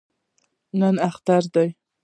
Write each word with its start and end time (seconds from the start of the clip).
نن 0.79 0.95
اختر 1.07 1.43
دی 1.53 1.69